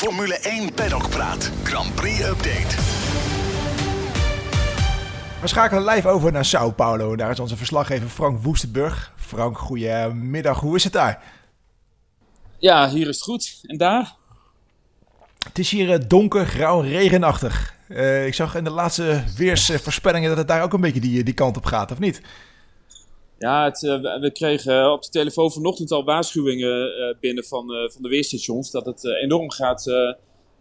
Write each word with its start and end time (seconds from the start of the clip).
Formule 0.00 0.38
1 0.38 0.74
Paddock 0.74 1.08
Praat. 1.08 1.50
Grand 1.62 1.94
Prix 1.94 2.20
Update. 2.20 2.76
We 5.40 5.46
schakelen 5.46 5.84
live 5.84 6.08
over 6.08 6.32
naar 6.32 6.44
Sao 6.44 6.70
Paulo. 6.70 7.16
Daar 7.16 7.30
is 7.30 7.40
onze 7.40 7.56
verslaggever 7.56 8.08
Frank 8.08 8.42
Woestenburg. 8.42 9.12
Frank, 9.16 9.58
goedemiddag. 9.58 10.60
Hoe 10.60 10.76
is 10.76 10.84
het 10.84 10.92
daar? 10.92 11.22
Ja, 12.58 12.88
hier 12.88 13.08
is 13.08 13.14
het 13.14 13.24
goed. 13.24 13.60
En 13.62 13.76
daar? 13.76 14.14
Het 15.44 15.58
is 15.58 15.70
hier 15.70 15.92
eh, 15.92 16.00
donker, 16.06 16.46
grauw, 16.46 16.80
regenachtig. 16.80 17.74
Uh, 17.88 18.26
ik 18.26 18.34
zag 18.34 18.54
in 18.54 18.64
de 18.64 18.70
laatste 18.70 19.24
weersvoorspellingen 19.36 20.28
dat 20.28 20.38
het 20.38 20.48
daar 20.48 20.62
ook 20.62 20.72
een 20.72 20.80
beetje 20.80 21.00
die, 21.00 21.22
die 21.24 21.34
kant 21.34 21.56
op 21.56 21.64
gaat, 21.64 21.92
of 21.92 21.98
niet? 21.98 22.20
Ja, 23.40 23.64
het, 23.64 23.82
uh, 23.82 24.20
we 24.20 24.30
kregen 24.32 24.92
op 24.92 25.02
de 25.02 25.08
telefoon 25.08 25.52
vanochtend 25.52 25.90
al 25.90 26.04
waarschuwingen 26.04 26.98
uh, 26.98 27.14
binnen 27.20 27.44
van, 27.44 27.66
van 27.66 28.02
de 28.02 28.08
weerstations 28.08 28.70
dat 28.70 28.86
het 28.86 29.04
enorm 29.04 29.50
gaat, 29.50 29.84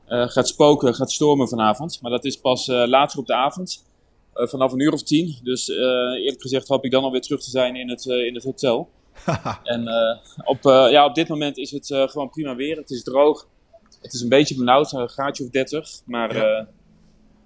gaat 0.07 0.47
spoken, 0.47 0.95
gaat 0.95 1.11
stormen 1.11 1.47
vanavond. 1.47 2.01
Maar 2.01 2.11
dat 2.11 2.25
is 2.25 2.39
pas 2.39 2.67
later 2.67 3.19
op 3.19 3.27
de 3.27 3.33
avond, 3.33 3.85
vanaf 4.33 4.71
een 4.71 4.79
uur 4.79 4.93
of 4.93 5.03
tien. 5.03 5.39
Dus 5.43 5.67
eerlijk 5.67 6.41
gezegd 6.41 6.67
hoop 6.67 6.85
ik 6.85 6.91
dan 6.91 7.03
alweer 7.03 7.21
terug 7.21 7.41
te 7.41 7.49
zijn 7.49 7.75
in 7.75 7.89
het, 7.89 8.05
in 8.05 8.33
het 8.33 8.43
hotel. 8.43 8.89
en 9.63 9.89
op, 10.43 10.59
ja, 10.63 11.05
op 11.05 11.15
dit 11.15 11.27
moment 11.27 11.57
is 11.57 11.71
het 11.71 11.85
gewoon 12.11 12.29
prima 12.29 12.55
weer. 12.55 12.77
Het 12.77 12.89
is 12.89 13.03
droog. 13.03 13.47
Het 14.01 14.13
is 14.13 14.21
een 14.21 14.29
beetje 14.29 14.55
benauwd, 14.55 14.91
een 14.91 15.09
graadje 15.09 15.43
of 15.43 15.49
30. 15.49 15.89
Maar, 16.05 16.35
ja. 16.35 16.67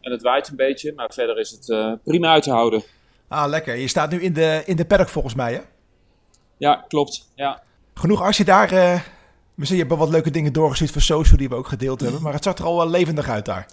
en 0.01 0.11
het 0.11 0.21
waait 0.21 0.47
een 0.47 0.55
beetje, 0.55 0.93
maar 0.93 1.11
verder 1.13 1.39
is 1.39 1.51
het 1.51 1.97
prima 2.03 2.31
uit 2.31 2.43
te 2.43 2.51
houden. 2.51 2.83
Ah, 3.33 3.49
lekker. 3.49 3.75
Je 3.75 3.87
staat 3.87 4.11
nu 4.11 4.21
in 4.21 4.33
de, 4.33 4.61
in 4.65 4.75
de 4.75 4.85
paddock 4.85 5.09
volgens 5.09 5.35
mij, 5.35 5.53
hè? 5.53 5.61
Ja, 6.57 6.85
klopt. 6.87 7.29
Ja. 7.35 7.63
Genoeg 7.93 8.21
als 8.21 8.37
je 8.37 8.43
daar... 8.43 8.73
Uh, 8.73 8.99
misschien 9.55 9.77
je 9.77 9.83
hebt 9.83 9.95
wel 9.95 10.05
wat 10.05 10.13
leuke 10.13 10.31
dingen 10.31 10.53
doorgestuurd 10.53 10.91
voor 10.91 11.01
social 11.01 11.37
die 11.37 11.49
we 11.49 11.55
ook 11.55 11.67
gedeeld 11.67 12.01
hebben. 12.01 12.21
Maar 12.21 12.33
het 12.33 12.43
zag 12.43 12.57
er 12.57 12.65
al 12.65 12.77
wel 12.77 12.89
levendig 12.89 13.29
uit 13.29 13.45
daar. 13.45 13.67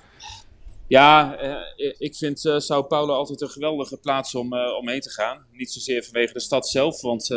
Ja, 0.86 1.36
uh, 1.42 1.94
ik 1.98 2.16
vind 2.16 2.44
uh, 2.44 2.58
Sao 2.58 2.82
Paulo 2.82 3.14
altijd 3.14 3.40
een 3.40 3.50
geweldige 3.50 3.96
plaats 3.96 4.34
om, 4.34 4.54
om 4.54 4.88
heen 4.88 5.00
te 5.00 5.10
gaan. 5.10 5.46
Niet 5.52 5.72
zozeer 5.72 6.04
vanwege 6.04 6.32
de 6.32 6.40
stad 6.40 6.68
zelf, 6.68 7.00
want 7.00 7.28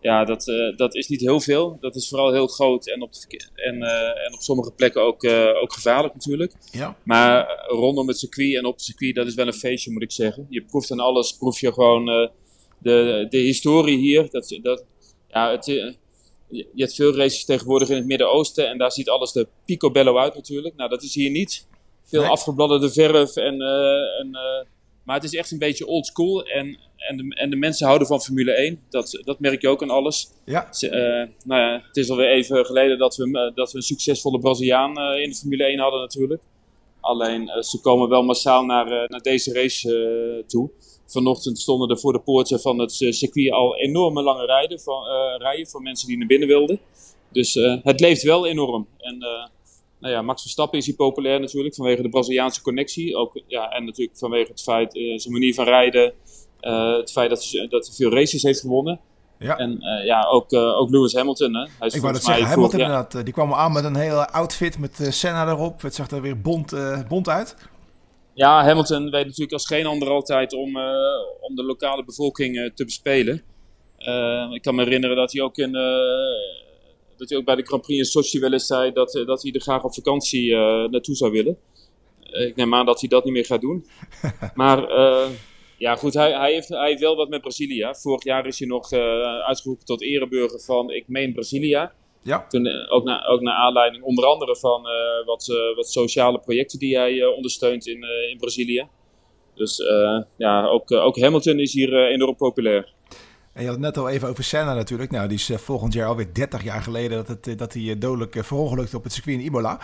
ja, 0.00 0.24
dat, 0.24 0.44
dat 0.76 0.94
is 0.94 1.08
niet 1.08 1.20
heel 1.20 1.40
veel. 1.40 1.76
Dat 1.80 1.96
is 1.96 2.08
vooral 2.08 2.32
heel 2.32 2.46
groot 2.46 2.88
en 2.88 3.02
op, 3.02 3.12
de, 3.12 3.48
en, 3.54 3.82
en 4.26 4.34
op 4.34 4.40
sommige 4.40 4.72
plekken 4.72 5.02
ook, 5.02 5.24
ook 5.62 5.72
gevaarlijk 5.72 6.14
natuurlijk. 6.14 6.52
Ja. 6.70 6.96
Maar 7.04 7.64
rondom 7.66 8.08
het 8.08 8.18
circuit 8.18 8.56
en 8.56 8.64
op 8.64 8.74
het 8.74 8.82
circuit, 8.82 9.14
dat 9.14 9.26
is 9.26 9.34
wel 9.34 9.46
een 9.46 9.52
feestje 9.52 9.90
moet 9.90 10.02
ik 10.02 10.12
zeggen. 10.12 10.46
Je 10.48 10.64
proeft 10.64 10.90
aan 10.90 11.00
alles, 11.00 11.32
proef 11.32 11.60
je 11.60 11.72
gewoon 11.72 12.30
de, 12.78 13.26
de 13.28 13.38
historie 13.38 13.98
hier. 13.98 14.30
Dat, 14.30 14.58
dat, 14.62 14.84
ja, 15.28 15.50
het, 15.50 15.64
je 15.66 16.68
hebt 16.76 16.94
veel 16.94 17.16
races 17.16 17.44
tegenwoordig 17.44 17.88
in 17.88 17.96
het 17.96 18.06
Midden-Oosten 18.06 18.68
en 18.68 18.78
daar 18.78 18.92
ziet 18.92 19.08
alles 19.08 19.34
er 19.34 19.48
picobello 19.64 20.18
uit 20.18 20.34
natuurlijk. 20.34 20.76
Nou, 20.76 20.90
dat 20.90 21.02
is 21.02 21.14
hier 21.14 21.30
niet. 21.30 21.66
Veel 22.04 22.20
nee. 22.20 22.30
afgebladderde 22.30 22.90
verf 22.90 23.36
en... 23.36 23.60
en 24.20 24.30
maar 25.08 25.16
het 25.16 25.24
is 25.24 25.34
echt 25.34 25.50
een 25.50 25.58
beetje 25.58 25.86
old 25.86 26.06
school 26.06 26.42
en 26.42 26.78
en 26.98 27.16
de, 27.16 27.34
en 27.34 27.50
de 27.50 27.56
mensen 27.56 27.86
houden 27.86 28.06
van 28.06 28.20
Formule 28.20 28.52
1. 28.52 28.80
Dat, 28.88 29.20
dat 29.24 29.40
merk 29.40 29.60
je 29.60 29.68
ook 29.68 29.82
aan 29.82 29.90
alles. 29.90 30.30
Ja. 30.44 30.68
Uh, 30.80 30.90
nou 31.44 31.60
ja, 31.60 31.82
het 31.86 31.96
is 31.96 32.10
alweer 32.10 32.28
even 32.28 32.66
geleden 32.66 32.98
dat 32.98 33.16
we, 33.16 33.52
dat 33.54 33.72
we 33.72 33.76
een 33.76 33.82
succesvolle 33.82 34.38
Braziliaan 34.38 34.98
uh, 34.98 35.22
in 35.22 35.30
de 35.30 35.36
Formule 35.36 35.64
1 35.64 35.78
hadden 35.78 36.00
natuurlijk. 36.00 36.42
Alleen 37.00 37.42
uh, 37.42 37.62
ze 37.62 37.80
komen 37.80 38.08
wel 38.08 38.22
massaal 38.22 38.64
naar, 38.64 38.86
naar 39.08 39.20
deze 39.20 39.52
race 39.52 40.44
toe. 40.46 40.70
Vanochtend 41.06 41.58
stonden 41.58 41.88
er 41.88 41.98
voor 41.98 42.12
de 42.12 42.20
poorten 42.20 42.60
van 42.60 42.78
het 42.78 42.92
circuit 42.92 43.50
al 43.50 43.76
enorme 43.76 44.22
lange 44.22 44.46
rijden 44.46 44.80
van, 44.80 45.04
rijen 45.38 45.66
voor 45.66 45.82
mensen 45.82 46.08
die 46.08 46.18
naar 46.18 46.26
binnen 46.26 46.48
wilden. 46.48 46.80
Dus 47.32 47.54
het 47.82 48.00
leeft 48.00 48.22
wel 48.22 48.46
enorm. 48.46 48.86
En 48.98 49.24
nou 50.00 50.14
ja, 50.14 50.22
Max 50.22 50.42
Verstappen 50.42 50.78
is 50.78 50.86
hier 50.86 50.94
populair 50.94 51.40
natuurlijk 51.40 51.74
vanwege 51.74 52.02
de 52.02 52.08
Braziliaanse 52.08 52.62
connectie. 52.62 53.16
Ook, 53.16 53.40
ja, 53.46 53.70
en 53.70 53.84
natuurlijk 53.84 54.18
vanwege 54.18 54.50
het 54.50 54.62
feit, 54.62 54.92
zijn 54.92 55.32
manier 55.32 55.54
van 55.54 55.64
rijden. 55.64 56.12
Uh, 56.60 56.96
het 56.96 57.12
feit 57.12 57.30
dat 57.30 57.44
hij, 57.44 57.68
dat 57.68 57.86
hij 57.86 57.94
veel 57.94 58.10
races 58.10 58.42
heeft 58.42 58.60
gewonnen. 58.60 59.00
Ja. 59.38 59.56
En 59.56 59.70
uh, 59.80 60.04
ja, 60.04 60.24
ook, 60.24 60.52
ook 60.52 60.90
Lewis 60.90 61.14
Hamilton. 61.14 61.54
Hè. 61.54 61.66
Hij 61.78 61.86
is 61.86 61.94
ik 61.94 62.00
wou 62.00 62.12
dat 62.12 62.24
zeggen, 62.24 62.46
Hamilton 62.46 62.80
inderdaad. 62.80 63.24
Die 63.24 63.32
kwam 63.32 63.52
aan 63.52 63.72
met 63.72 63.84
een 63.84 63.96
hele 63.96 64.28
outfit 64.28 64.78
met 64.78 65.06
Senna 65.08 65.48
erop. 65.48 65.82
Het 65.82 65.94
zag 65.94 66.10
er 66.10 66.22
weer 66.22 66.40
bont, 66.40 66.74
bont 67.08 67.28
uit. 67.28 67.56
Ja, 68.34 68.64
Hamilton 68.64 69.10
weet 69.10 69.24
natuurlijk 69.24 69.52
als 69.52 69.66
geen 69.66 69.86
ander 69.86 70.08
altijd 70.08 70.52
om, 70.52 70.76
om 71.40 71.54
de 71.54 71.64
lokale 71.64 72.04
bevolking 72.04 72.72
te 72.74 72.84
bespelen. 72.84 73.42
ik 74.52 74.62
kan 74.62 74.74
me 74.74 74.82
herinneren 74.82 75.16
dat 75.16 75.32
hij 75.32 75.42
ook, 75.42 75.56
in, 75.56 75.76
dat 77.18 77.28
hij 77.28 77.38
ook 77.38 77.44
bij 77.44 77.54
de 77.54 77.62
Grand 77.62 77.82
Prix 77.82 77.98
in 77.98 78.04
Sochi 78.04 78.40
wel 78.40 78.52
eens 78.52 78.66
zei 78.66 78.92
dat, 78.92 79.22
dat 79.26 79.42
hij 79.42 79.52
er 79.52 79.60
graag 79.60 79.84
op 79.84 79.94
vakantie 79.94 80.54
naartoe 80.90 81.14
zou 81.14 81.32
willen. 81.32 81.58
ik 82.20 82.56
neem 82.56 82.74
aan 82.74 82.86
dat 82.86 83.00
hij 83.00 83.08
dat 83.08 83.24
niet 83.24 83.32
meer 83.32 83.44
gaat 83.44 83.60
doen. 83.60 83.86
maar 84.54 84.78
ja, 85.78 85.96
goed, 85.96 86.14
hij, 86.14 86.32
hij, 86.32 86.52
heeft, 86.52 86.68
hij 86.68 86.88
heeft 86.88 87.00
wel 87.00 87.16
wat 87.16 87.28
met 87.28 87.40
Brazilia. 87.40 87.94
Vorig 87.94 88.24
jaar 88.24 88.46
is 88.46 88.58
hij 88.58 88.68
nog 88.68 88.92
uitgeroepen 89.46 89.86
tot 89.86 90.02
ereburger 90.02 90.60
van, 90.60 90.90
ik 90.90 91.08
meen 91.08 91.32
Brazilia. 91.32 91.92
Ja. 92.22 92.46
Toen, 92.48 92.88
ook, 92.88 93.04
na, 93.04 93.26
ook 93.26 93.40
naar 93.40 93.54
aanleiding 93.54 94.04
onder 94.04 94.24
andere 94.24 94.56
van 94.56 94.86
uh, 94.86 95.26
wat, 95.26 95.72
wat 95.76 95.90
sociale 95.90 96.38
projecten 96.38 96.78
die 96.78 96.96
hij 96.96 97.24
ondersteunt 97.24 97.86
in, 97.86 98.02
in 98.30 98.38
Brazilië. 98.38 98.88
Dus 99.54 99.82
ja, 100.36 100.66
ook, 100.66 100.92
ook 100.92 101.18
Hamilton 101.20 101.58
is 101.58 101.72
hier 101.72 102.06
enorm 102.06 102.36
populair. 102.36 102.92
En 103.58 103.64
je 103.64 103.70
had 103.70 103.78
het 103.78 103.94
net 103.94 104.04
al 104.04 104.08
even 104.08 104.28
over 104.28 104.44
Senna 104.44 104.74
natuurlijk. 104.74 105.10
Nou, 105.10 105.28
die 105.28 105.38
is 105.38 105.50
volgend 105.54 105.92
jaar 105.92 106.08
alweer 106.08 106.34
30 106.34 106.64
jaar 106.64 106.82
geleden 106.82 107.24
dat, 107.24 107.28
het, 107.28 107.58
dat 107.58 107.72
hij 107.72 107.98
dodelijk 107.98 108.44
verongelukt 108.44 108.94
op 108.94 109.02
het 109.02 109.12
circuit 109.12 109.38
in 109.38 109.44
Imola. 109.44 109.80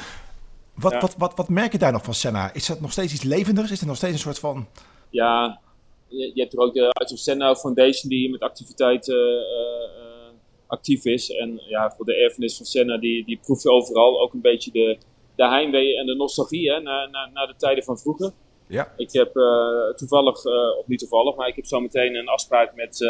Wat, 0.74 0.92
ja. 0.92 1.00
wat, 1.00 1.14
wat, 1.18 1.34
wat 1.36 1.48
merk 1.48 1.72
je 1.72 1.78
daar 1.78 1.92
nog 1.92 2.04
van 2.04 2.14
Senna? 2.14 2.52
Is 2.52 2.66
dat 2.66 2.80
nog 2.80 2.92
steeds 2.92 3.12
iets 3.12 3.22
levendigs? 3.22 3.70
Is 3.70 3.80
er 3.80 3.86
nog 3.86 3.96
steeds 3.96 4.12
een 4.12 4.18
soort 4.18 4.38
van... 4.38 4.66
Ja, 5.10 5.60
je, 6.08 6.30
je 6.34 6.40
hebt 6.40 6.52
er 6.52 6.58
ook 6.58 6.74
de 6.74 6.90
Arthur 6.90 7.18
Senna 7.18 7.54
Foundation 7.54 8.10
die 8.10 8.30
met 8.30 8.40
activiteiten 8.40 9.16
uh, 9.16 10.32
actief 10.66 11.04
is. 11.04 11.30
En 11.30 11.60
ja, 11.68 11.90
voor 11.96 12.04
de 12.04 12.14
erfenis 12.14 12.56
van 12.56 12.66
Senna, 12.66 12.98
die, 12.98 13.24
die 13.24 13.38
proef 13.42 13.62
je 13.62 13.70
overal 13.70 14.20
ook 14.20 14.32
een 14.32 14.40
beetje 14.40 14.70
de, 14.70 14.98
de 15.36 15.48
heimwee 15.48 15.98
en 15.98 16.06
de 16.06 16.14
nostalgie 16.14 16.70
hè, 16.70 16.80
naar, 16.80 17.10
naar, 17.10 17.30
naar 17.32 17.46
de 17.46 17.56
tijden 17.56 17.84
van 17.84 17.98
vroeger. 17.98 18.32
Ja. 18.66 18.92
Ik 18.96 19.12
heb 19.12 19.36
uh, 19.36 19.94
toevallig, 19.96 20.44
uh, 20.44 20.52
of 20.78 20.86
niet 20.86 20.98
toevallig, 20.98 21.36
maar 21.36 21.48
ik 21.48 21.56
heb 21.56 21.66
zo 21.66 21.80
meteen 21.80 22.14
een 22.14 22.28
afspraak 22.28 22.74
met 22.74 23.00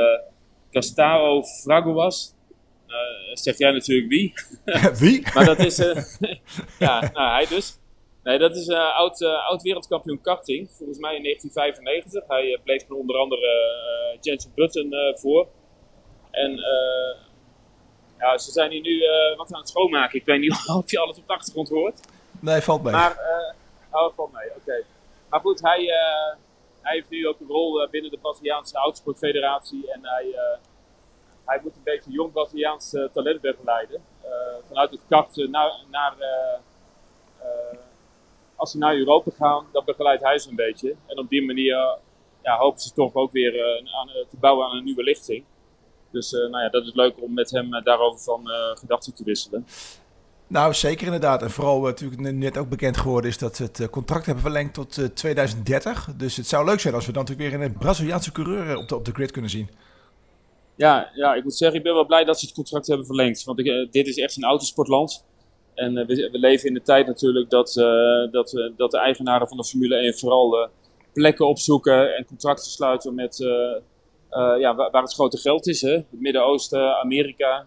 Castaro 0.75 1.43
Fraguas. 1.43 2.35
zeg 3.33 3.59
jij 3.59 3.73
natuurlijk 3.73 4.09
wie? 4.09 4.33
wie? 5.03 5.23
maar 5.35 5.45
dat 5.45 5.59
is, 5.59 5.77
ja, 6.87 7.11
nou, 7.13 7.31
hij 7.31 7.47
dus. 7.47 7.79
Nee, 8.23 8.39
dat 8.39 8.57
is 8.57 8.69
uh, 8.69 8.97
oud, 8.97 9.21
uh, 9.21 9.49
oud 9.49 9.63
wereldkampioen 9.63 10.21
karting. 10.21 10.71
Volgens 10.71 10.99
mij 10.99 11.17
in 11.17 11.23
1995. 11.23 12.29
Hij 12.29 12.45
uh, 12.45 12.59
bleef 12.65 12.89
er 12.89 12.95
onder 12.95 13.17
andere 13.17 13.49
Jensen 14.21 14.53
Button 14.55 14.93
voor. 15.15 15.49
En 16.31 16.51
ja, 18.19 18.39
ze 18.39 18.51
zijn 18.53 18.71
hier 18.71 18.81
nu 18.81 19.03
wat 19.37 19.53
aan 19.53 19.61
het 19.61 19.69
schoonmaken. 19.69 20.19
Ik 20.19 20.27
weet 20.27 20.41
niet 20.41 20.57
of 20.75 20.91
je 20.91 20.99
alles 20.99 21.19
op 21.19 21.27
de 21.27 21.33
achtergrond 21.33 21.69
hoort. 21.69 22.01
Nee, 22.41 22.61
valt 22.61 22.83
mee. 22.83 22.93
Maar, 22.93 23.19
oh, 23.91 24.15
valt 24.15 24.33
mee, 24.33 24.49
oké. 24.49 24.59
Okay. 24.61 24.83
Maar 25.29 25.41
goed, 25.41 25.61
hij, 25.63 25.93
hij 26.85 26.95
heeft 26.95 27.11
nu 27.11 27.29
ook 27.29 27.41
een 27.41 27.47
rol 27.47 27.89
binnen 27.91 28.11
de 28.11 28.19
Braziliaanse 28.19 28.77
Autosportfederatie. 28.77 29.93
En 29.93 30.01
hij, 30.03 30.35
hij 31.45 31.61
moet 31.63 31.77
een 31.77 31.83
beetje 31.85 32.11
jong 32.11 32.33
Braziliaans 32.33 32.91
talent 33.13 33.41
begeleiden. 33.41 34.03
vanuit 34.69 34.91
het 34.91 35.03
kart 35.09 35.37
naar... 35.37 35.85
naar 35.91 36.15
als 38.57 38.71
ze 38.71 38.79
naar 38.79 38.97
Europa 38.97 39.31
gaan, 39.37 39.67
dan 39.73 39.85
begeleidt 39.85 40.23
hij 40.23 40.39
ze 40.39 40.49
een 40.49 40.57
beetje. 40.57 40.95
En 41.07 41.19
op 41.19 41.29
die 41.29 41.45
manier 41.47 41.99
ja, 42.43 42.57
hopen 42.57 42.81
ze 42.81 42.93
toch 42.93 43.15
ook 43.15 43.33
weer 43.33 43.83
aan, 44.01 44.09
te 44.31 44.37
bouwen 44.41 44.67
aan 44.67 44.77
een 44.77 44.85
nieuwe 44.85 45.03
lichting. 45.03 45.45
Dus 46.11 46.31
nou 46.31 46.59
ja, 46.59 46.69
dat 46.69 46.85
is 46.85 46.95
leuk 46.95 47.23
om 47.23 47.35
met 47.35 47.51
hem 47.51 47.83
daarover 47.85 48.21
van 48.21 48.47
gedachten 48.75 49.15
te 49.15 49.25
wisselen. 49.25 49.67
Nou, 50.47 50.75
zeker 50.75 51.05
inderdaad. 51.05 51.43
En 51.43 51.51
vooral 51.51 51.81
natuurlijk 51.81 52.33
net 52.33 52.59
ook 52.59 52.69
bekend 52.69 52.97
geworden 52.97 53.31
is 53.31 53.39
dat 53.39 53.57
ze 53.57 53.63
het 53.63 53.91
contract 53.91 54.27
hebben 54.27 54.43
verlengd 54.43 54.75
tot 54.75 55.17
2030. 55.17 56.09
Dus 56.17 56.37
het 56.37 56.47
zou 56.47 56.65
leuk 56.65 56.81
zijn 56.81 56.95
als 56.95 57.07
we 57.07 57.13
dan 57.13 57.25
natuurlijk 57.25 57.51
weer 57.51 57.67
een 57.67 57.79
Braziliaanse 57.79 58.33
coureur 58.33 58.77
op 58.77 58.89
de, 58.89 58.97
op 58.97 59.05
de 59.05 59.13
grid 59.13 59.31
kunnen 59.31 59.51
zien. 59.51 59.69
Ja, 60.77 61.11
ja, 61.15 61.35
ik 61.35 61.43
moet 61.43 61.55
zeggen, 61.55 61.79
ik 61.79 61.85
ben 61.85 61.95
wel 61.95 62.07
blij 62.07 62.25
dat 62.25 62.39
ze 62.39 62.47
het 62.47 62.55
contract 62.55 62.87
hebben 62.87 63.07
verlengd. 63.07 63.45
Want 63.45 63.59
dit 63.91 64.07
is 64.07 64.19
echt 64.19 64.37
een 64.37 64.45
autosportland. 64.45 65.25
En 65.75 65.95
we, 65.95 66.29
we, 66.33 66.39
leven 66.39 66.69
in 66.69 66.75
de 66.75 66.83
tijd 66.83 67.07
natuurlijk 67.07 67.51
dat, 67.51 67.73
dat, 68.31 68.71
dat 68.77 68.91
de 68.91 68.99
eigenaren 68.99 69.49
van 69.49 69.57
de 69.57 69.65
Formule 69.65 69.97
1 69.97 70.19
vooral 70.19 70.69
plekken 71.13 71.47
opzoeken 71.47 72.17
en 72.17 72.25
contracten 72.25 72.71
sluiten 72.71 73.15
met 73.15 73.37
ja, 74.59 74.75
waar, 74.75 74.91
waar, 74.91 75.03
het 75.03 75.15
grote 75.15 75.39
geld 75.39 75.67
is. 75.67 75.81
Hè? 75.81 75.93
Het 75.93 76.07
Midden-Oosten, 76.11 76.97
Amerika, 76.97 77.67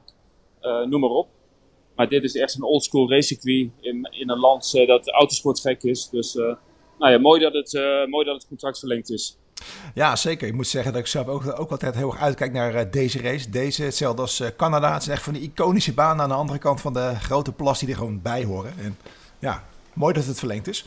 noem 0.61 0.99
maar 0.99 1.09
op. 1.09 1.27
Maar 1.97 2.09
dit 2.09 2.23
is 2.23 2.35
echt 2.35 2.55
een 2.55 2.63
oldschool 2.63 3.09
racecircuit 3.09 3.71
in, 3.81 4.07
in 4.11 4.29
een 4.29 4.39
land 4.39 4.71
dat 4.71 5.09
autosport 5.09 5.59
gek 5.59 5.83
is. 5.83 6.09
Dus 6.09 6.33
nou 6.99 7.11
ja, 7.11 7.17
mooi 7.19 7.41
dat, 7.41 7.53
het, 7.53 7.73
mooi 8.09 8.25
dat 8.25 8.35
het 8.35 8.47
contract 8.47 8.79
verlengd 8.79 9.09
is. 9.09 9.37
Ja, 9.93 10.15
zeker. 10.15 10.47
Ik 10.47 10.53
moet 10.53 10.67
zeggen 10.67 10.91
dat 10.91 11.01
ik 11.01 11.07
zelf 11.07 11.27
ook, 11.27 11.59
ook 11.59 11.71
altijd 11.71 11.95
heel 11.95 12.11
erg 12.11 12.21
uitkijk 12.21 12.51
naar 12.51 12.75
uh, 12.75 12.91
deze 12.91 13.21
race. 13.21 13.49
Deze, 13.49 13.83
hetzelfde 13.83 14.21
als 14.21 14.39
uh, 14.39 14.47
Canada. 14.57 14.93
Het 14.93 15.01
is 15.01 15.07
echt 15.07 15.23
van 15.23 15.33
die 15.33 15.41
iconische 15.41 15.93
baan 15.93 16.21
aan 16.21 16.29
de 16.29 16.35
andere 16.35 16.59
kant 16.59 16.81
van 16.81 16.93
de 16.93 17.15
grote 17.19 17.51
plas 17.51 17.79
die 17.79 17.89
er 17.89 17.95
gewoon 17.95 18.21
bij 18.21 18.43
horen. 18.43 18.73
En 18.79 18.97
ja, 19.39 19.63
mooi 19.93 20.13
dat 20.13 20.25
het 20.25 20.39
verlengd 20.39 20.67
is. 20.67 20.85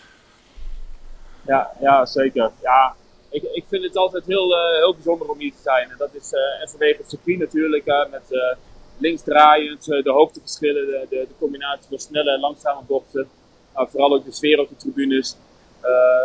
Ja, 1.46 1.70
ja 1.80 2.06
zeker. 2.06 2.50
Ja, 2.62 2.94
ik, 3.30 3.42
ik 3.42 3.64
vind 3.68 3.84
het 3.84 3.96
altijd 3.96 4.26
heel, 4.26 4.54
heel 4.78 4.94
bijzonder 4.94 5.28
om 5.28 5.38
hier 5.38 5.52
te 5.52 5.62
zijn. 5.62 5.90
En 5.90 5.96
dat 5.98 6.14
is 6.14 6.32
en 6.62 6.68
vanwege 6.68 6.96
het 6.96 7.10
circuit 7.10 7.38
natuurlijk, 7.38 7.84
met 8.10 8.54
links 9.00 9.22
draaiend, 9.22 9.84
de 9.84 10.10
hoogteverschillen, 10.10 10.86
de, 10.86 11.06
de, 11.08 11.16
de, 11.28 11.34
combinatie 11.38 11.86
van 11.88 11.98
snelle 11.98 12.30
en 12.30 12.40
langzame 12.40 12.82
bochten. 12.86 13.28
vooral 13.74 14.14
ook 14.14 14.24
de 14.24 14.32
sfeer 14.32 14.60
op 14.60 14.68
de 14.68 14.76
tribunes. 14.76 15.36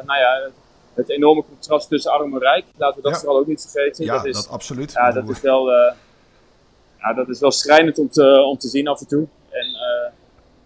nou 0.05 0.19
ja, 0.19 0.51
het 0.95 1.09
enorme 1.09 1.43
contrast 1.49 1.89
tussen 1.89 2.11
arm 2.11 2.33
en 2.33 2.39
rijk. 2.39 2.65
Laten 2.77 3.01
we 3.01 3.09
dat 3.09 3.19
vooral 3.19 3.39
ook 3.39 3.47
niet 3.47 3.67
vergeten. 3.71 4.05
Ja, 4.05 4.15
dat, 4.15 4.25
is, 4.25 4.35
dat 4.35 4.49
absoluut. 4.49 4.91
Ja, 4.91 5.11
dat 5.11 5.29
is 5.29 5.41
wel, 5.41 5.71
uh, 5.71 5.93
ja, 6.97 7.13
dat 7.13 7.29
is 7.29 7.39
wel 7.39 7.51
schrijnend 7.51 7.99
om 7.99 8.09
te, 8.09 8.41
om 8.41 8.57
te 8.57 8.67
zien 8.67 8.87
af 8.87 8.99
en 8.99 9.07
toe. 9.07 9.27
En 9.49 9.67
uh, 9.67 10.11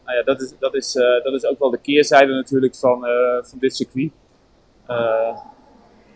nou 0.06 0.18
ja, 0.18 0.24
dat, 0.24 0.42
is, 0.42 0.54
dat, 0.60 0.76
is, 0.76 0.96
uh, 0.96 1.24
dat 1.24 1.34
is 1.34 1.46
ook 1.46 1.60
wel 1.60 1.70
de 1.70 1.78
keerzijde 1.78 2.34
natuurlijk 2.34 2.76
van, 2.76 3.06
van 3.42 3.60
dit 3.60 3.76
circuit. 3.76 4.12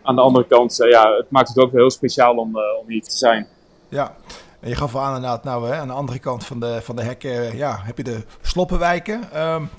aan 0.03 0.15
de 0.15 0.21
andere 0.21 0.45
kant, 0.45 0.75
ja, 0.89 1.15
het 1.15 1.29
maakt 1.29 1.47
het 1.47 1.57
ook 1.57 1.71
wel 1.71 1.81
heel 1.81 1.91
speciaal 1.91 2.35
om, 2.35 2.57
om 2.57 2.87
hier 2.87 3.01
te 3.01 3.17
zijn. 3.17 3.47
Ja, 3.89 4.15
en 4.63 4.69
je 4.69 4.75
gaf 4.75 4.95
al 4.95 5.01
aan 5.01 5.15
inderdaad, 5.15 5.43
nou, 5.43 5.69
hè, 5.69 5.75
aan 5.75 5.87
de 5.87 5.93
andere 5.93 6.19
kant 6.19 6.45
van 6.45 6.59
de, 6.59 6.81
van 6.81 6.95
de 6.95 7.01
hekken 7.01 7.57
ja, 7.57 7.79
heb 7.81 7.97
je 7.97 8.03
de 8.03 8.25
sloppenwijken. 8.41 9.41
Um, 9.41 9.69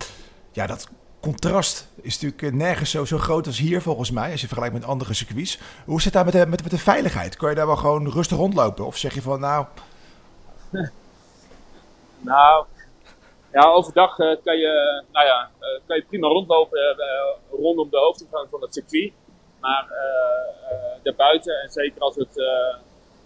ja, 0.53 0.67
dat 0.67 0.89
contrast 1.21 1.89
is 2.03 2.21
natuurlijk 2.21 2.43
eh, 2.43 2.59
nergens 2.59 2.91
zo, 2.91 3.05
zo 3.05 3.19
groot 3.19 3.47
als 3.47 3.59
hier 3.59 3.83
volgens 3.83 4.11
mij, 4.11 4.31
als 4.31 4.41
je 4.41 4.47
vergelijkt 4.47 4.75
met 4.75 4.85
andere 4.85 5.15
circuits. 5.15 5.59
Hoe 5.85 6.03
zit 6.03 6.13
daar 6.13 6.25
met 6.25 6.33
de, 6.33 6.47
met, 6.47 6.63
met 6.63 6.71
de 6.71 6.79
veiligheid? 6.79 7.37
Kan 7.37 7.49
je 7.49 7.55
daar 7.55 7.67
wel 7.67 7.77
gewoon 7.77 8.11
rustig 8.11 8.39
rondlopen? 8.39 8.87
Of 8.87 8.97
zeg 8.97 9.15
je 9.15 9.23
van 9.23 9.41
nou... 9.41 9.67
nou, 12.31 12.67
ja, 13.53 13.63
overdag 13.63 14.19
uh, 14.19 14.37
kan, 14.45 14.57
je, 14.57 15.05
nou 15.13 15.27
ja, 15.27 15.51
kan 15.87 15.97
je 15.97 16.05
prima 16.09 16.29
rondlopen 16.29 16.97
rondom 17.51 17.91
de 17.91 17.99
hoofdingang 17.99 18.47
van 18.51 18.61
het 18.61 18.75
circuit. 18.75 19.13
Maar 19.61 19.89
daarbuiten, 21.03 21.63
en 21.63 21.71
zeker 21.71 22.01
als 22.01 22.17
het, 22.17 22.43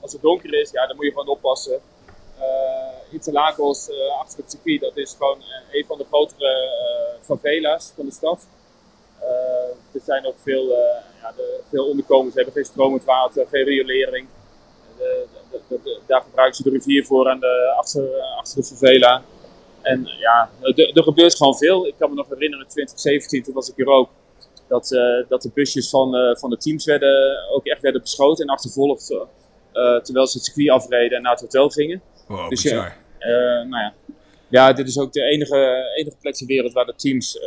als 0.01 0.13
het 0.13 0.23
donker 0.23 0.61
is, 0.61 0.71
ja, 0.71 0.87
dan 0.87 0.97
moet 0.97 1.05
je 1.05 1.11
gewoon 1.11 1.29
oppassen. 1.29 1.81
Interlagos 3.11 3.91
achter 4.21 4.39
het 4.39 4.51
circuit, 4.51 4.81
dat 4.81 4.97
is 4.97 5.15
gewoon 5.19 5.39
een 5.73 5.85
van 5.87 5.99
de 5.99 6.05
grotere 6.05 6.71
favela's 7.23 7.93
van 7.97 8.05
de 8.05 8.13
stad. 8.13 8.47
er 9.93 10.01
zijn 10.05 10.27
ook 10.27 10.35
veel, 10.43 10.69
ja, 11.23 11.33
de, 11.37 11.61
veel 11.71 11.87
onderkomens, 11.89 12.35
hebben 12.35 12.53
geen 12.53 12.65
stromend 12.65 13.05
water, 13.05 13.47
geen 13.51 13.65
riolering. 13.65 14.27
Daar 16.07 16.23
gebruiken 16.23 16.57
ze 16.57 16.63
de 16.63 16.71
rivier 16.71 17.05
voor 17.07 17.29
aan 17.29 17.41
de, 17.41 17.75
achter, 17.77 18.21
achter 18.39 18.57
de 18.57 18.65
favela. 18.65 19.23
En 19.83 20.09
ja, 20.19 20.51
er 20.95 21.03
gebeurt 21.03 21.37
gewoon 21.37 21.57
veel. 21.57 21.87
Ik 21.87 21.95
kan 21.99 22.11
me 22.11 22.17
nog 22.17 22.29
herinneren, 22.29 22.65
in 22.65 22.71
2017, 22.71 23.43
toen 23.43 23.55
was 23.55 23.69
ik 23.69 23.77
hier 23.77 23.87
ook, 23.87 24.09
dat, 24.69 24.91
uh, 24.91 25.29
dat 25.29 25.43
de 25.43 25.51
busjes 25.55 25.91
van, 25.91 26.17
uh, 26.17 26.37
van 26.37 26.51
de 26.51 26.57
teams 26.57 26.85
werden, 26.85 27.49
ook 27.51 27.67
echt 27.67 27.81
werden 27.81 28.01
beschoten 28.01 28.47
en 28.47 28.53
achtervolgd. 28.53 29.15
Uh, 29.79 30.01
terwijl 30.01 30.27
ze 30.27 30.37
het 30.37 30.47
circuit 30.47 30.71
afreden 30.71 31.17
en 31.17 31.23
naar 31.23 31.33
het 31.33 31.41
hotel 31.41 31.69
gingen. 31.69 32.01
Wow, 32.27 32.51
dus 32.51 32.63
ja, 32.63 32.97
nou 33.69 33.83
ja. 33.83 33.95
ja, 34.49 34.73
dit 34.73 34.89
is 34.89 34.99
ook 34.99 35.13
de 35.13 35.23
enige, 35.23 35.93
enige 35.97 36.17
plek 36.21 36.35
ter 36.35 36.47
wereld 36.47 36.73
waar 36.73 36.87
de 36.87 36.95
teams 36.97 37.41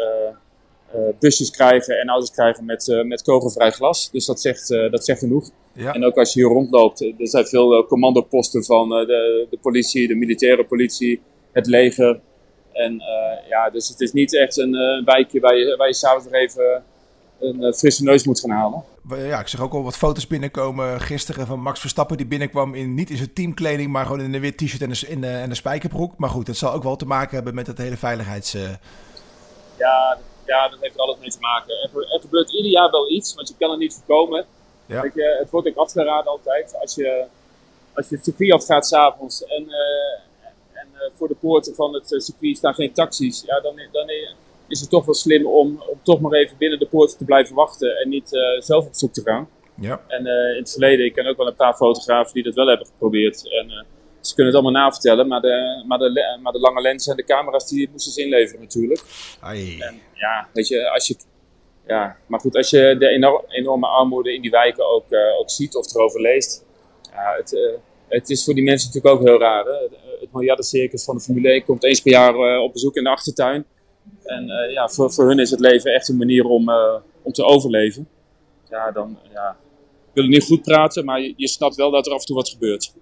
busjes 1.19 1.51
krijgen 1.51 1.99
en 1.99 2.09
auto's 2.09 2.31
krijgen 2.31 2.65
met, 2.65 3.03
met 3.05 3.21
kogelvrij 3.21 3.71
glas. 3.71 4.11
Dus 4.11 4.25
dat 4.25 4.41
zegt, 4.41 4.67
dat 4.67 5.05
zegt 5.05 5.19
genoeg. 5.19 5.49
Ja. 5.73 5.93
En 5.93 6.05
ook 6.05 6.17
als 6.17 6.33
je 6.33 6.39
hier 6.39 6.49
rondloopt, 6.49 7.01
er 7.01 7.13
zijn 7.17 7.45
veel 7.45 7.85
commandoposten 7.85 8.63
van 8.63 8.89
de, 8.89 9.47
de 9.49 9.57
politie, 9.61 10.07
de 10.07 10.15
militaire 10.15 10.65
politie, 10.65 11.21
het 11.51 11.67
leger. 11.67 12.19
En 12.71 12.93
uh, 12.93 13.49
ja, 13.49 13.69
dus 13.69 13.87
het 13.87 14.01
is 14.01 14.11
niet 14.11 14.35
echt 14.35 14.57
een 14.57 14.73
uh, 14.73 15.05
wijkje 15.05 15.39
waar 15.39 15.57
je, 15.57 15.75
waar 15.75 15.87
je 15.87 15.93
s'avonds 15.93 16.31
even 16.31 16.83
een 17.39 17.61
uh, 17.61 17.71
frisse 17.73 18.03
neus 18.03 18.25
moet 18.25 18.39
gaan 18.39 18.49
halen. 18.49 18.83
Ja, 19.09 19.39
ik 19.39 19.47
zag 19.47 19.61
ook 19.61 19.73
al 19.73 19.83
wat 19.83 19.97
foto's 19.97 20.27
binnenkomen 20.27 21.01
gisteren 21.01 21.47
van 21.47 21.59
Max 21.59 21.79
Verstappen. 21.79 22.17
Die 22.17 22.25
binnenkwam 22.25 22.73
in, 22.73 22.93
niet 22.93 23.09
in 23.09 23.17
zijn 23.17 23.33
teamkleding, 23.33 23.91
maar 23.91 24.05
gewoon 24.05 24.21
in 24.21 24.33
een 24.33 24.41
wit 24.41 24.57
t-shirt 24.57 24.81
en 24.81 24.89
een, 24.89 25.09
in, 25.09 25.23
en 25.23 25.49
een 25.49 25.55
spijkerbroek. 25.55 26.17
Maar 26.17 26.29
goed, 26.29 26.47
het 26.47 26.57
zal 26.57 26.73
ook 26.73 26.83
wel 26.83 26.95
te 26.95 27.05
maken 27.05 27.35
hebben 27.35 27.55
met 27.55 27.67
het 27.67 27.77
hele 27.77 27.97
veiligheids... 27.97 28.51
Ja, 29.77 30.17
ja, 30.45 30.69
dat 30.69 30.79
heeft 30.81 30.95
er 30.95 31.01
alles 31.01 31.17
mee 31.19 31.29
te 31.29 31.39
maken. 31.39 31.73
Er, 31.73 32.13
er, 32.13 32.19
gebeurt 32.21 32.51
ieder 32.53 32.71
jaar 32.71 32.91
wel 32.91 33.11
iets, 33.11 33.33
want 33.33 33.47
je 33.47 33.53
kan 33.59 33.69
het 33.69 33.79
niet 33.79 33.93
voorkomen. 33.93 34.45
Ja. 34.85 35.01
Het 35.39 35.49
wordt 35.49 35.67
ook 35.67 35.75
afgeraden 35.75 36.31
altijd. 36.31 36.75
Als 36.81 36.95
je, 36.95 37.25
als 37.93 38.09
je 38.09 38.15
het 38.15 38.23
circuit 38.23 38.51
afgaat 38.51 38.87
s'avonds 38.87 39.45
en 39.45 39.69
eh, 39.69 40.31
voor 41.17 41.27
de 41.27 41.35
poorten 41.39 41.75
van 41.75 41.93
het 41.93 42.13
eh, 42.13 42.19
circuit 42.19 42.57
staan 42.57 42.73
geen 42.73 42.93
taxis, 42.93 43.43
ja, 43.45 43.59
dan, 43.59 43.75
dan 43.91 44.07
is 44.71 44.79
het 44.79 44.89
toch 44.89 45.05
wel 45.05 45.13
slim 45.13 45.45
om, 45.45 45.83
om 45.87 45.99
toch 46.03 46.19
maar 46.19 46.31
even 46.31 46.57
binnen 46.57 46.79
de 46.79 46.87
poorten 46.87 47.17
te 47.17 47.25
blijven 47.25 47.55
wachten 47.55 47.97
en 47.97 48.09
niet 48.09 48.33
uh, 48.33 48.61
zelf 48.61 48.85
op 48.85 48.93
zoek 48.95 49.13
te 49.13 49.21
gaan. 49.21 49.49
Ja. 49.75 50.01
En 50.07 50.25
uh, 50.25 50.53
in 50.53 50.59
het 50.59 50.71
verleden, 50.71 51.05
ik 51.05 51.13
ken 51.13 51.25
ook 51.25 51.37
wel 51.37 51.47
een 51.47 51.55
paar 51.55 51.75
fotografen 51.75 52.33
die 52.33 52.43
dat 52.43 52.53
wel 52.53 52.67
hebben 52.67 52.87
geprobeerd. 52.87 53.49
En 53.49 53.69
uh, 53.69 53.83
ze 54.21 54.35
kunnen 54.35 54.53
het 54.53 54.63
allemaal 54.63 54.81
navertellen, 54.81 55.27
maar 55.27 55.41
de, 55.41 55.83
maar, 55.87 55.97
de, 55.97 56.37
maar 56.41 56.53
de 56.53 56.59
lange 56.59 56.81
lenzen 56.81 57.11
en 57.11 57.17
de 57.17 57.23
camera's 57.23 57.67
die 57.67 57.89
moesten 57.91 58.11
ze 58.11 58.21
inleveren 58.21 58.61
natuurlijk. 58.61 59.01
Ai. 59.39 59.79
En 59.79 60.01
ja, 60.13 60.47
weet 60.53 60.67
je, 60.67 60.89
als 60.89 61.07
je... 61.07 61.15
Ja, 61.87 62.17
maar 62.27 62.39
goed, 62.39 62.55
als 62.55 62.69
je 62.69 62.95
de 62.99 63.07
enorme, 63.49 63.87
armoede 63.87 64.33
in 64.33 64.41
die 64.41 64.51
wijken 64.51 64.89
ook, 64.89 65.05
ook 65.39 65.49
ziet 65.49 65.75
of 65.75 65.95
erover 65.95 66.21
leest, 66.21 66.65
ja, 67.11 67.35
het, 67.37 67.79
het 68.11 68.29
is 68.29 68.43
voor 68.43 68.53
die 68.53 68.63
mensen 68.63 68.87
natuurlijk 68.87 69.15
ook 69.15 69.27
heel 69.27 69.39
raar. 69.39 69.65
Hè? 69.65 69.77
Het 70.19 70.31
miljardencircus 70.31 71.03
van 71.03 71.15
de 71.15 71.21
Formule 71.21 71.49
1 71.49 71.63
komt 71.63 71.83
eens 71.83 72.01
per 72.01 72.11
jaar 72.11 72.35
uh, 72.35 72.61
op 72.61 72.73
bezoek 72.73 72.95
in 72.95 73.03
de 73.03 73.09
achtertuin. 73.09 73.65
En 74.23 74.49
uh, 74.49 74.73
ja, 74.73 74.87
voor, 74.89 75.13
voor 75.13 75.27
hun 75.27 75.39
is 75.39 75.51
het 75.51 75.59
leven 75.59 75.93
echt 75.93 76.07
een 76.07 76.17
manier 76.17 76.45
om, 76.45 76.69
uh, 76.69 76.95
om 77.21 77.31
te 77.31 77.43
overleven. 77.43 78.07
Ja, 78.69 78.91
dan, 78.91 79.17
ja, 79.33 79.49
ik 80.07 80.13
wil 80.13 80.23
het 80.23 80.33
niet 80.33 80.43
goed 80.43 80.61
praten, 80.61 81.05
maar 81.05 81.21
je, 81.21 81.33
je 81.35 81.47
snapt 81.47 81.75
wel 81.75 81.91
dat 81.91 82.05
er 82.05 82.13
af 82.13 82.19
en 82.19 82.25
toe 82.25 82.35
wat 82.35 82.49
gebeurt. 82.49 82.93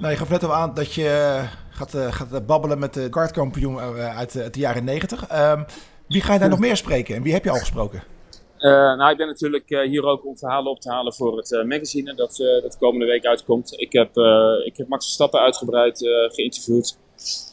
Nou, 0.00 0.12
je 0.12 0.18
gaf 0.18 0.28
net 0.28 0.44
al 0.44 0.54
aan 0.54 0.74
dat 0.74 0.94
je 0.94 1.40
gaat, 1.70 1.96
gaat 1.96 2.46
babbelen 2.46 2.78
met 2.78 2.94
de 2.94 3.08
kartkampioen 3.08 3.78
uit, 3.78 4.36
uit 4.36 4.54
de 4.54 4.60
jaren 4.60 4.84
90. 4.84 5.52
Um, 5.52 5.64
wie 6.08 6.20
ga 6.20 6.32
je 6.32 6.38
daar 6.38 6.48
nog 6.48 6.58
meer 6.58 6.76
spreken 6.76 7.14
en 7.14 7.22
wie 7.22 7.32
heb 7.32 7.44
je 7.44 7.50
al 7.50 7.58
gesproken? 7.58 8.02
Uh, 8.60 8.96
nou, 8.96 9.10
ik 9.10 9.16
ben 9.16 9.26
natuurlijk 9.26 9.70
uh, 9.70 9.88
hier 9.88 10.04
ook 10.04 10.26
om 10.26 10.38
verhalen 10.38 10.70
op 10.70 10.80
te 10.80 10.90
halen 10.90 11.14
voor 11.14 11.36
het 11.36 11.50
uh, 11.50 11.64
magazine 11.64 12.14
dat, 12.14 12.36
dat 12.36 12.72
de 12.72 12.78
komende 12.78 13.06
week 13.06 13.26
uitkomt. 13.26 13.72
Ik 13.76 13.92
heb, 13.92 14.16
ik 14.64 14.76
heb 14.76 14.88
Max 14.88 15.04
Verstappen 15.04 15.40
uitgebreid 15.40 15.98
geïnterviewd. 16.32 16.98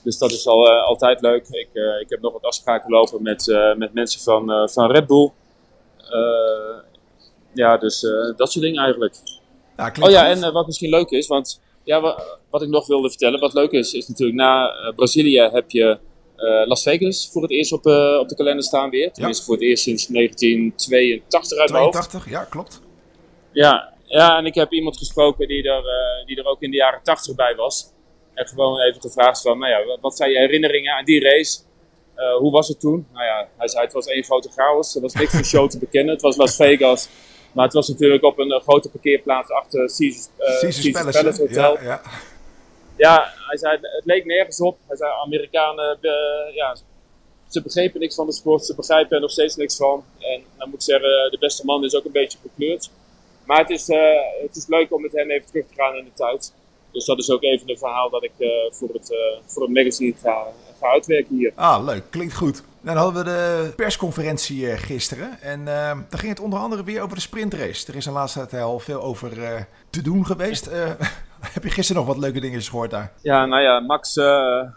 Dus 0.03 0.17
dat 0.17 0.31
is 0.31 0.47
al, 0.47 0.69
altijd 0.69 1.21
leuk. 1.21 1.47
Ik, 1.47 1.69
ik 2.01 2.09
heb 2.09 2.21
nog 2.21 2.33
wat 2.33 2.43
afspraken 2.43 2.89
lopen 2.89 3.23
met, 3.23 3.57
met 3.77 3.93
mensen 3.93 4.21
van, 4.21 4.69
van 4.69 4.91
Red 4.91 5.07
Bull. 5.07 5.31
ja, 7.53 7.77
dus 7.77 7.99
dat 8.35 8.51
soort 8.51 8.65
dingen 8.65 8.83
eigenlijk. 8.83 9.15
Ja, 9.77 9.91
oh 9.99 10.09
ja, 10.09 10.27
en 10.27 10.53
wat 10.53 10.65
misschien 10.65 10.89
leuk 10.89 11.09
is, 11.09 11.27
want 11.27 11.61
ja, 11.83 12.01
wat, 12.01 12.39
wat, 12.49 12.61
ik 12.61 12.69
nog 12.69 12.87
wilde 12.87 13.09
vertellen, 13.09 13.39
wat 13.39 13.53
leuk 13.53 13.71
is, 13.71 13.93
is 13.93 14.07
natuurlijk 14.07 14.37
na 14.37 14.71
Brazilië 14.95 15.49
heb 15.51 15.71
je 15.71 15.97
Las 16.65 16.83
Vegas 16.83 17.29
voor 17.31 17.41
het 17.41 17.51
eerst 17.51 17.71
op, 17.71 17.85
uh, 17.85 18.17
op 18.19 18.29
de 18.29 18.35
kalender 18.35 18.63
staan 18.63 18.89
weer. 18.89 19.11
Tenminste, 19.11 19.41
ja. 19.41 19.47
voor 19.47 19.55
het 19.55 19.63
eerst 19.63 19.83
sinds 19.83 20.07
1982 20.07 21.57
uit 21.57 21.69
82, 21.69 22.29
ja, 22.29 22.43
klopt. 22.43 22.81
Ja, 23.51 23.93
ja, 24.05 24.37
en 24.37 24.45
ik 24.45 24.55
heb 24.55 24.71
iemand 24.71 24.97
gesproken 24.97 25.47
die 25.47 25.63
er, 25.63 25.83
uh, 25.83 26.25
die 26.25 26.37
er 26.37 26.45
ook 26.45 26.61
in 26.61 26.71
de 26.71 26.77
jaren 26.77 27.03
80 27.03 27.35
bij 27.35 27.55
was. 27.55 27.91
En 28.33 28.47
gewoon 28.47 28.79
even 28.81 29.01
gevraagd 29.01 29.41
van, 29.41 29.59
nou 29.59 29.71
ja, 29.71 29.97
wat 30.01 30.17
zijn 30.17 30.31
je 30.31 30.37
herinneringen 30.37 30.93
aan 30.93 31.05
die 31.05 31.21
race? 31.21 31.65
hoe 32.39 32.51
was 32.51 32.67
het 32.67 32.79
toen? 32.79 33.07
Nou 33.13 33.25
ja, 33.25 33.47
hij 33.57 33.67
zei 33.67 33.83
het 33.83 33.93
was 33.93 34.05
één 34.05 34.23
grote 34.23 34.49
chaos. 34.49 34.95
Er 34.95 35.01
was 35.01 35.13
niks 35.13 35.31
van 35.31 35.43
show 35.43 35.69
te 35.69 35.79
bekennen. 35.79 36.13
Het 36.13 36.21
was 36.21 36.35
Las 36.35 36.55
Vegas. 36.55 37.09
Maar 37.51 37.65
het 37.65 37.73
was 37.73 37.87
natuurlijk 37.87 38.23
op 38.23 38.39
een 38.39 38.61
grote 38.61 38.89
parkeerplaats 38.89 39.51
achter 39.51 39.79
Caesars, 39.79 40.29
Caesars, 40.37 40.61
Caesars 40.61 40.91
Palace, 40.91 41.17
Palace 41.17 41.41
Hotel. 41.41 41.73
Ja, 41.73 41.83
ja. 41.83 42.01
Ja, 42.97 43.33
hij 43.47 43.57
zei, 43.57 43.77
het 43.81 44.05
leek 44.05 44.25
nergens 44.25 44.61
op. 44.61 44.77
Hij 44.87 44.97
zei, 44.97 45.11
Amerikanen, 45.25 45.97
uh, 46.01 46.55
ja, 46.55 46.77
ze 47.47 47.61
begrepen 47.61 47.99
niks 47.99 48.15
van 48.15 48.25
de 48.25 48.33
sport, 48.33 48.65
ze 48.65 48.75
begrijpen 48.75 49.15
er 49.15 49.21
nog 49.21 49.31
steeds 49.31 49.55
niks 49.55 49.75
van. 49.75 50.03
En 50.19 50.43
dan 50.57 50.69
moet 50.69 50.79
ik 50.79 50.85
zeggen, 50.85 51.31
de 51.31 51.37
beste 51.39 51.65
man 51.65 51.83
is 51.83 51.95
ook 51.95 52.05
een 52.05 52.11
beetje 52.11 52.37
gekleurd. 52.41 52.89
Maar 53.45 53.57
het 53.59 53.69
is, 53.69 53.89
uh, 53.89 53.97
het 54.41 54.55
is 54.55 54.67
leuk 54.67 54.93
om 54.93 55.01
met 55.01 55.11
hem 55.11 55.31
even 55.31 55.47
terug 55.47 55.67
te 55.67 55.73
gaan 55.73 55.95
in 55.95 56.03
de 56.03 56.13
tijd. 56.13 56.53
Dus 56.91 57.05
dat 57.05 57.19
is 57.19 57.31
ook 57.31 57.43
even 57.43 57.69
een 57.69 57.77
verhaal 57.77 58.09
dat 58.09 58.23
ik 58.23 58.31
uh, 58.37 58.49
voor, 58.69 58.89
het, 58.93 59.15
voor 59.45 59.61
het 59.61 59.71
magazine 59.71 60.13
ga, 60.21 60.45
uitwerken 60.81 61.35
hier. 61.35 61.51
Ah, 61.55 61.83
leuk. 61.85 62.03
Klinkt 62.09 62.33
goed. 62.33 62.63
Dan 62.81 62.95
hadden 62.95 63.23
we 63.23 63.29
de 63.29 63.73
persconferentie 63.75 64.77
gisteren. 64.77 65.41
En 65.41 65.65
daar 65.65 66.05
ging 66.09 66.29
het 66.29 66.39
onder 66.39 66.59
andere 66.59 66.83
weer 66.83 67.01
over 67.01 67.15
de 67.15 67.21
sprintrace. 67.21 67.87
Er 67.87 67.95
is 67.95 68.03
de 68.03 68.11
laatste 68.11 68.45
tijd 68.45 68.63
al 68.63 68.79
veel 68.79 69.01
over 69.01 69.29
te 69.89 70.01
doen 70.01 70.25
geweest. 70.25 70.69
Heb 71.55 71.63
je 71.63 71.69
gisteren 71.69 72.01
nog 72.01 72.13
wat 72.13 72.23
leuke 72.23 72.39
dingen 72.39 72.61
gehoord 72.61 72.91
daar? 72.91 73.13
Ja, 73.21 73.45
nou 73.45 73.61
ja, 73.61 73.79
Max 73.79 74.15
uh, 74.15 74.71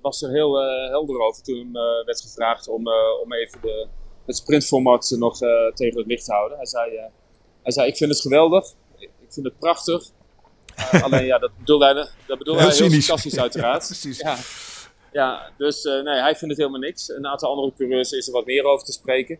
was 0.00 0.22
er 0.22 0.30
heel 0.30 0.62
uh, 0.62 0.88
helder 0.88 1.20
over 1.20 1.42
toen 1.42 1.68
uh, 1.72 2.04
werd 2.04 2.20
gevraagd 2.20 2.68
om, 2.68 2.88
om 3.22 3.32
even 3.32 3.60
de, 3.60 3.86
het 4.26 4.36
sprintformat 4.36 5.14
nog 5.18 5.38
tegen 5.74 5.98
het 5.98 6.06
licht 6.06 6.24
te 6.24 6.32
houden. 6.32 6.56
Hij 6.56 6.66
zei, 6.66 7.00
hij 7.62 7.72
zei, 7.72 7.88
ik 7.88 7.96
vind 7.96 8.10
het 8.10 8.20
geweldig, 8.20 8.74
ik 8.98 9.10
vind 9.28 9.46
het 9.46 9.58
prachtig. 9.58 10.10
alleen 11.02 11.24
ja, 11.24 11.38
dat 11.38 11.50
bedoelde 11.58 11.84
hij, 11.84 11.94
dat 12.26 12.38
bedoelde 12.38 12.60
Heel 12.60 12.70
hij 12.70 12.78
heel 12.78 12.90
sarcastisch 12.90 13.38
uiteraard. 13.46 13.86
Precies. 13.86 14.18
Ja, 14.18 14.36
ja 15.12 15.50
dus 15.56 15.84
eh, 15.84 16.02
nee, 16.02 16.20
hij 16.20 16.36
vindt 16.36 16.54
het 16.54 16.56
helemaal 16.56 16.80
niks. 16.80 17.08
Een 17.08 17.26
aantal 17.26 17.50
andere 17.50 17.72
coureurs 17.76 18.12
is 18.12 18.26
er 18.26 18.32
wat 18.32 18.46
meer 18.46 18.64
over 18.64 18.86
te 18.86 18.92
spreken. 18.92 19.38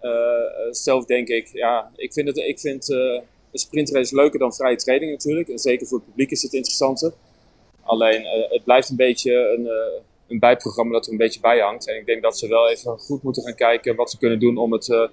Eh, 0.00 0.10
eh, 0.10 0.72
zelf 0.72 1.04
denk 1.04 1.28
ik, 1.28 1.48
ja, 1.52 1.90
ik 1.96 2.12
vind, 2.12 2.28
het, 2.28 2.36
ik 2.36 2.60
vind 2.60 2.90
eh, 2.90 3.20
een 3.54 3.60
sprintrace 3.60 4.14
leuker 4.14 4.38
dan 4.38 4.54
vrije 4.54 4.76
training 4.76 5.10
natuurlijk. 5.10 5.48
En 5.48 5.58
zeker 5.58 5.86
voor 5.86 5.98
het 5.98 6.06
publiek 6.06 6.30
is 6.30 6.42
het 6.42 6.52
interessanter. 6.52 7.12
Alleen, 7.82 8.24
eh, 8.24 8.50
het 8.50 8.64
blijft 8.64 8.88
een 8.88 8.96
beetje 8.96 9.32
een, 9.32 9.66
eh, 9.66 10.02
een 10.28 10.38
bijprogramma 10.38 10.92
dat 10.92 11.06
er 11.06 11.12
een 11.12 11.18
beetje 11.18 11.40
bij 11.40 11.60
hangt. 11.60 11.88
En 11.88 11.96
ik 11.96 12.06
denk 12.06 12.22
dat 12.22 12.38
ze 12.38 12.48
wel 12.48 12.68
even 12.68 12.98
goed 12.98 13.22
moeten 13.22 13.42
gaan 13.42 13.54
kijken 13.54 13.96
wat 13.96 14.10
ze 14.10 14.18
kunnen 14.18 14.40
doen 14.40 14.56
om 14.56 14.72
het, 14.72 14.90
eh, 14.90 15.08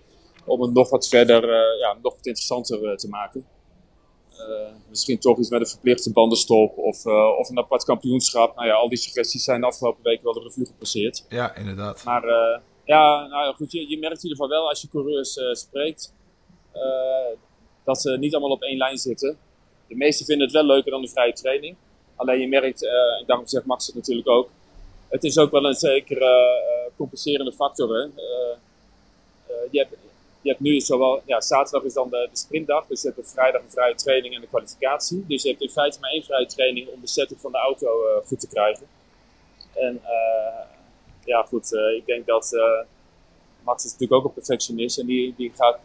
om 0.45 0.61
het 0.61 0.73
nog 0.73 0.89
wat 0.89 1.07
verder, 1.07 1.49
ja, 1.79 1.97
nog 2.01 2.15
wat 2.15 2.25
interessanter 2.25 2.97
te 2.97 3.07
maken. 3.07 3.45
Misschien 4.89 5.19
toch 5.19 5.39
iets 5.39 5.49
met 5.49 5.61
een 5.61 5.67
verplichte 5.67 6.11
bandenstop 6.11 6.77
of, 6.77 7.05
of 7.05 7.49
een 7.49 7.57
apart 7.57 7.83
kampioenschap. 7.83 8.55
Nou 8.55 8.67
ja, 8.67 8.73
al 8.73 8.89
die 8.89 8.97
suggesties 8.97 9.43
zijn 9.43 9.61
de 9.61 9.67
afgelopen 9.67 10.03
weken 10.03 10.23
wel 10.23 10.33
de 10.33 10.39
revue 10.39 10.65
gepasseerd. 10.65 11.25
Ja, 11.29 11.55
inderdaad. 11.55 12.03
Maar 12.03 12.23
ja, 12.85 13.27
nou 13.27 13.45
ja, 13.45 13.53
goed, 13.53 13.71
je, 13.71 13.89
je 13.89 13.99
merkt 13.99 14.23
in 14.23 14.29
ieder 14.29 14.43
geval 14.43 14.59
wel 14.59 14.69
als 14.69 14.81
je 14.81 14.87
coureurs 14.87 15.39
spreekt 15.51 16.13
dat 17.93 18.01
ze 18.01 18.17
niet 18.17 18.33
allemaal 18.33 18.51
op 18.51 18.61
één 18.61 18.77
lijn 18.77 18.97
zitten. 18.97 19.37
De 19.87 19.95
meesten 19.95 20.25
vinden 20.25 20.45
het 20.45 20.55
wel 20.55 20.65
leuker 20.65 20.91
dan 20.91 21.01
de 21.01 21.07
vrije 21.07 21.33
training. 21.33 21.75
Alleen 22.15 22.39
je 22.39 22.47
merkt, 22.47 22.83
eh, 22.83 22.91
en 22.91 23.23
daarom 23.25 23.47
zegt 23.47 23.65
Max 23.65 23.85
het 23.85 23.95
natuurlijk 23.95 24.29
ook, 24.29 24.49
het 25.09 25.23
is 25.23 25.37
ook 25.37 25.51
wel 25.51 25.65
een 25.65 25.73
zekere 25.73 26.25
eh, 26.25 26.91
compenserende 26.97 27.51
factor. 27.51 27.95
Hè? 27.95 28.03
Eh, 28.03 28.57
je, 29.71 29.79
hebt, 29.79 29.95
je 30.41 30.49
hebt 30.49 30.61
nu 30.61 30.79
zowel, 30.79 31.21
ja, 31.25 31.41
zaterdag 31.41 31.83
is 31.83 31.93
dan 31.93 32.09
de, 32.09 32.29
sprintdag, 32.33 32.87
dus 32.87 33.01
je 33.01 33.07
hebt 33.07 33.19
op 33.19 33.27
vrijdag 33.27 33.61
een 33.61 33.71
vrije 33.71 33.95
training 33.95 34.35
en 34.35 34.41
de 34.41 34.47
kwalificatie. 34.47 35.25
Dus 35.27 35.43
je 35.43 35.49
hebt 35.49 35.61
in 35.61 35.69
feite 35.69 35.99
maar 35.99 36.11
één 36.11 36.23
vrije 36.23 36.45
training 36.45 36.87
om 36.87 37.01
de 37.01 37.07
setting 37.07 37.39
van 37.39 37.51
de 37.51 37.57
auto 37.57 37.87
goed 38.25 38.39
te 38.39 38.47
krijgen. 38.47 38.87
En 39.73 40.01
ja, 41.25 41.43
goed, 41.43 41.73
ik 41.73 42.05
denk 42.05 42.25
dat 42.25 42.55
Max 43.63 43.85
is 43.85 43.91
natuurlijk 43.91 44.19
ook 44.19 44.25
een 44.25 44.33
perfectionist 44.33 44.99
en 44.99 45.05
die, 45.05 45.33
die 45.37 45.51
gaat. 45.55 45.79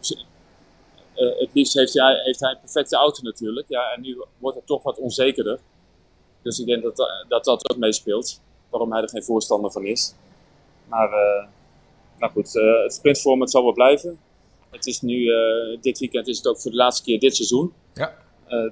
Eh, 1.16 1.38
het 1.38 1.50
liefst 1.52 1.74
heeft 1.74 1.94
hij, 1.94 2.20
heeft 2.24 2.40
hij 2.40 2.50
een 2.50 2.60
perfecte 2.60 2.96
auto 2.96 3.22
natuurlijk. 3.22 3.68
Ja, 3.68 3.92
en 3.92 4.00
nu 4.00 4.24
wordt 4.38 4.56
het 4.56 4.66
toch 4.66 4.82
wat 4.82 4.98
onzekerder. 4.98 5.58
Dus 6.42 6.58
ik 6.58 6.66
denk 6.66 6.82
dat 6.82 6.96
dat, 7.28 7.44
dat 7.44 7.70
ook 7.70 7.76
meespeelt. 7.76 8.40
Waarom 8.70 8.92
hij 8.92 9.02
er 9.02 9.08
geen 9.08 9.24
voorstander 9.24 9.72
van 9.72 9.84
is. 9.84 10.14
Maar 10.88 11.08
uh, 11.08 11.46
nou 12.18 12.32
goed, 12.32 12.54
uh, 12.54 12.82
het 12.82 12.94
sprintformat 12.94 13.50
zal 13.50 13.62
wel 13.62 13.72
blijven. 13.72 14.18
Het 14.70 14.86
is 14.86 15.00
nu, 15.00 15.30
dit 15.80 15.98
weekend 15.98 16.28
is 16.28 16.36
het 16.36 16.46
ook 16.46 16.60
voor 16.60 16.70
de 16.70 16.76
laatste 16.76 17.02
keer 17.02 17.18
dit 17.18 17.36
seizoen. 17.36 17.72
Ja. 17.94 18.14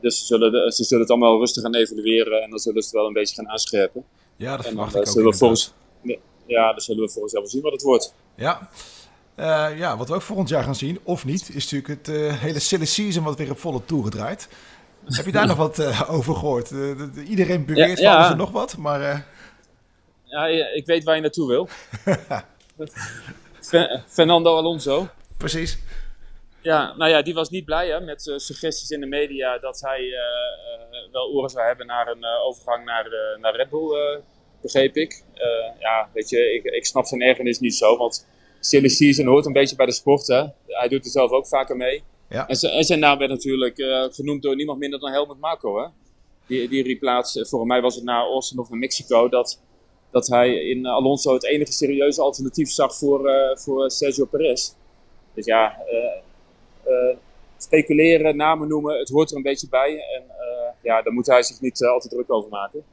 Dus 0.00 0.18
ze 0.18 0.24
zullen, 0.24 0.52
de, 0.52 0.72
ze 0.72 0.84
zullen 0.84 1.02
het 1.02 1.10
allemaal 1.10 1.38
rustig 1.38 1.62
gaan 1.62 1.74
evalueren 1.74 2.42
en 2.42 2.50
dan 2.50 2.58
zullen 2.58 2.82
ze 2.82 2.88
het 2.88 2.96
wel 2.96 3.06
een 3.06 3.12
beetje 3.12 3.34
gaan 3.34 3.48
aanscherpen. 3.48 4.04
Ja, 4.36 4.56
dat 4.56 4.66
en 4.66 4.70
verwacht 4.70 4.92
dan, 4.92 5.00
ik 5.00 5.08
ook. 5.08 5.14
zullen 5.14 5.30
we 5.30 5.36
volgens, 5.36 5.72
ja, 6.46 6.70
dan 6.70 6.80
zullen 6.80 7.02
we 7.02 7.10
volgens 7.10 7.32
jaar 7.32 7.42
wel 7.42 7.50
zien 7.50 7.62
wat 7.62 7.72
het 7.72 7.82
wordt. 7.82 8.14
Ja. 8.36 8.70
Uh, 9.36 9.78
ja, 9.78 9.96
wat 9.96 10.08
we 10.08 10.14
ook 10.14 10.22
volgend 10.22 10.48
jaar 10.48 10.62
gaan 10.62 10.74
zien, 10.74 11.00
of 11.02 11.24
niet, 11.24 11.48
is 11.54 11.70
natuurlijk 11.70 12.06
het 12.06 12.16
uh, 12.16 12.40
hele 12.40 12.58
silly 12.58 12.84
season 12.84 13.24
wat 13.24 13.38
weer 13.38 13.50
op 13.50 13.58
volle 13.58 13.84
toeren 13.84 14.10
draait. 14.10 14.48
Heb 15.04 15.24
je 15.24 15.32
daar 15.32 15.46
nog 15.52 15.56
wat 15.56 15.78
uh, 15.78 16.02
over 16.10 16.34
gehoord? 16.34 16.68
De, 16.68 17.10
de, 17.14 17.22
iedereen 17.22 17.64
beweert 17.64 17.98
ja, 17.98 18.12
ja. 18.12 18.22
van 18.22 18.30
er 18.30 18.36
nog 18.36 18.50
wat, 18.50 18.76
maar... 18.76 19.26
Ja, 20.24 20.46
ik 20.46 20.86
weet 20.86 21.04
waar 21.04 21.14
je 21.14 21.20
naartoe 21.20 21.48
wil. 21.48 21.68
Fernando 24.08 24.56
Alonso. 24.56 25.08
Precies. 25.36 25.78
Ja, 26.60 26.94
nou 26.96 27.10
ja, 27.10 27.22
die 27.22 27.34
was 27.34 27.48
niet 27.48 27.64
blij 27.64 27.88
hè, 27.88 28.00
met 28.00 28.32
suggesties 28.36 28.90
in 28.90 29.00
de 29.00 29.06
media 29.06 29.58
dat 29.58 29.80
hij 29.80 30.12
wel 31.12 31.28
oren 31.28 31.50
zou 31.50 31.66
hebben 31.66 31.86
naar 31.86 32.08
een 32.08 32.24
overgang 32.44 32.84
naar, 32.84 33.06
naar 33.40 33.56
Red 33.56 33.70
Bull, 33.70 34.20
begreep 34.62 34.96
ik. 34.96 35.22
ja, 35.78 36.08
weet 36.12 36.28
je, 36.28 36.54
ik, 36.54 36.64
ik 36.64 36.86
snap 36.86 37.06
zijn 37.06 37.22
ergernis 37.22 37.58
niet 37.58 37.74
zo, 37.74 37.96
want 37.96 38.26
silly 38.64 38.88
season 38.88 39.26
hoort 39.26 39.46
een 39.46 39.52
beetje 39.52 39.76
bij 39.76 39.86
de 39.86 39.92
sport. 39.92 40.26
Hè. 40.26 40.44
Hij 40.66 40.88
doet 40.88 41.04
er 41.04 41.10
zelf 41.10 41.30
ook 41.30 41.46
vaker 41.46 41.76
mee. 41.76 42.02
Ja. 42.28 42.48
En, 42.48 42.70
en, 42.70 42.84
zijn 42.84 42.98
naam 42.98 43.18
werd 43.18 43.30
natuurlijk 43.30 43.74
genoemd 44.12 44.42
door 44.42 44.56
niemand 44.56 44.78
minder 44.78 45.00
dan 45.00 45.10
Helmut 45.10 45.40
Marko. 45.40 45.78
Hè. 45.78 45.86
Die, 46.46 46.68
die 46.68 46.82
riep 46.82 47.02
laatst, 47.02 47.48
voor 47.48 47.66
mij 47.66 47.80
was 47.80 47.94
het 47.94 48.04
naar 48.04 48.22
Austin 48.22 48.58
of 48.58 48.68
naar 48.68 48.78
Mexico, 48.78 49.28
dat, 49.28 49.60
dat 50.10 50.26
hij 50.26 50.54
in 50.54 50.86
Alonso 50.86 51.32
het 51.32 51.44
enige 51.44 51.72
serieuze 51.72 52.20
alternatief 52.20 52.70
zag 52.70 52.96
voor, 52.96 53.30
voor 53.54 53.90
Sergio 53.90 54.24
Perez. 54.24 54.72
Dus 55.34 55.44
ja, 55.44 55.76
uh, 56.86 57.16
speculeren, 57.58 58.36
namen 58.36 58.68
noemen, 58.68 58.98
het 58.98 59.08
hoort 59.08 59.30
er 59.30 59.36
een 59.36 59.42
beetje 59.42 59.68
bij. 59.68 59.90
En 59.90 60.22
uh, 60.22 60.68
ja, 60.82 61.02
daar 61.02 61.12
moet 61.12 61.26
hij 61.26 61.42
zich 61.42 61.60
niet 61.60 61.80
uh, 61.80 61.90
altijd 61.90 62.12
druk 62.12 62.32
over 62.32 62.50
maken. 62.50 62.84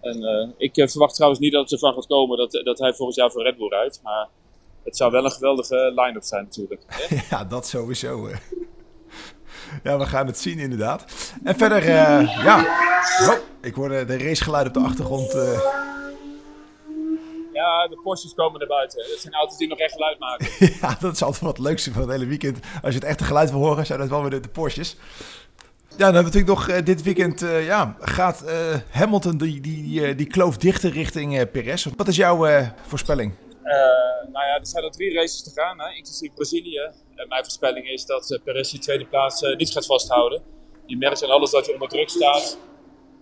En 0.00 0.54
ik 0.58 0.72
verwacht 0.74 1.14
trouwens 1.14 1.40
niet 1.40 1.52
dat 1.52 1.62
het 1.62 1.72
ervan 1.72 1.94
gaat 1.94 2.06
komen 2.06 2.38
dat, 2.38 2.60
dat 2.64 2.78
hij 2.78 2.94
volgend 2.94 3.16
jaar 3.16 3.30
voor 3.30 3.42
Red 3.42 3.56
Bull 3.56 3.68
rijdt. 3.68 4.00
Maar 4.02 4.28
het 4.88 4.96
zou 4.96 5.10
wel 5.10 5.24
een 5.24 5.30
geweldige 5.30 5.92
line-up 5.94 6.22
zijn 6.22 6.44
natuurlijk. 6.44 6.82
Hè? 6.86 7.16
ja, 7.30 7.44
dat 7.44 7.66
sowieso. 7.66 8.28
Ja, 9.82 9.98
we 9.98 10.06
gaan 10.06 10.26
het 10.26 10.38
zien 10.38 10.58
inderdaad. 10.58 11.04
En 11.44 11.56
verder, 11.56 11.84
ja, 11.88 12.60
oh, 13.20 13.32
ik 13.60 13.74
hoorde 13.74 14.04
de 14.04 14.18
racegeluid 14.18 14.66
op 14.66 14.74
de 14.74 14.80
achtergrond. 14.80 15.32
Ja, 17.52 17.88
de 17.88 18.00
Porsches 18.02 18.34
komen 18.34 18.60
er 18.60 18.66
buiten. 18.66 18.98
Dat 18.98 19.18
zijn 19.18 19.34
auto's 19.34 19.56
die 19.56 19.68
nog 19.68 19.78
echt 19.78 19.92
geluid 19.92 20.18
maken. 20.18 20.46
ja, 20.80 20.96
dat 21.00 21.12
is 21.12 21.22
altijd 21.22 21.42
wat 21.42 21.56
het 21.56 21.66
leukste 21.66 21.92
van 21.92 22.02
het 22.02 22.10
hele 22.10 22.26
weekend. 22.26 22.58
Als 22.82 22.94
je 22.94 23.00
het 23.00 23.08
echte 23.08 23.24
geluid 23.24 23.50
wil 23.50 23.60
horen, 23.60 23.86
zijn 23.86 23.98
dat 23.98 24.08
wel 24.08 24.20
weer 24.20 24.30
de, 24.30 24.40
de 24.40 24.48
Porsches. 24.48 24.96
Ja, 25.88 26.04
dan 26.04 26.14
hebben 26.14 26.32
we 26.32 26.38
natuurlijk 26.38 26.68
nog 26.68 26.78
uh, 26.78 26.84
dit 26.84 27.02
weekend, 27.02 27.42
uh, 27.42 27.66
ja, 27.66 27.96
gaat 28.00 28.44
uh, 28.46 28.52
Hamilton 28.90 29.36
die, 29.36 29.60
die, 29.60 29.82
die, 29.82 30.14
die 30.14 30.26
kloof 30.26 30.56
dichter 30.56 30.90
richting 30.90 31.50
Perez. 31.50 31.86
Wat 31.96 32.08
is 32.08 32.16
jouw 32.16 32.64
voorspelling? 32.86 33.32
Nou 34.32 34.46
ja, 34.46 34.54
er 34.58 34.66
zijn 34.66 34.84
er 34.84 34.90
drie 34.90 35.14
races 35.14 35.42
te 35.42 35.50
gaan, 35.60 35.80
hè, 35.80 35.88
inclusief 35.88 36.34
Brazilië. 36.34 36.90
En 37.14 37.28
mijn 37.28 37.42
voorspelling 37.42 37.88
is 37.88 38.06
dat 38.06 38.40
Perez 38.44 38.70
die 38.70 38.80
tweede 38.80 39.06
plaats 39.06 39.40
niet 39.56 39.70
gaat 39.70 39.86
vasthouden. 39.86 40.42
Je 40.86 40.96
merkt 40.96 41.24
aan 41.24 41.30
alles 41.30 41.50
dat 41.50 41.64
hij 41.64 41.74
onder 41.74 41.88
druk 41.88 42.08
staat. 42.08 42.58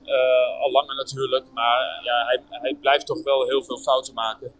Uh, 0.04 0.60
al 0.60 0.70
langer 0.70 0.96
natuurlijk, 0.96 1.44
maar 1.54 2.00
ja, 2.02 2.24
hij, 2.26 2.40
hij, 2.48 2.74
blijft 2.80 3.06
toch 3.06 3.22
wel 3.22 3.46
heel 3.46 3.64
veel 3.64 3.78
fouten 3.78 4.14
maken. 4.14 4.52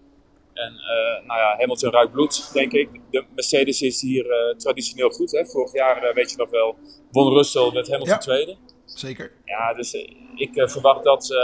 En 0.53 0.73
uh, 0.73 1.27
nou 1.27 1.41
ja, 1.41 1.57
Hamilton 1.59 1.91
ruikt 1.91 2.13
bloed, 2.13 2.53
denk 2.53 2.73
ik. 2.73 3.01
De 3.11 3.25
Mercedes 3.35 3.83
is 3.83 4.01
hier 4.01 4.27
uh, 4.27 4.57
traditioneel 4.57 5.11
goed. 5.11 5.33
Hè? 5.33 5.47
Vorig 5.47 5.73
jaar, 5.73 6.15
weet 6.15 6.31
je 6.31 6.37
nog 6.37 6.51
wel, 6.51 6.77
won 7.11 7.33
Russell 7.33 7.71
met 7.73 7.89
Hamilton 7.89 8.15
ja, 8.15 8.19
tweede. 8.19 8.57
Zeker. 8.85 9.33
Ja, 9.45 9.75
dus 9.75 9.95
ik 10.35 10.51
verwacht 10.53 11.05
dat, 11.05 11.35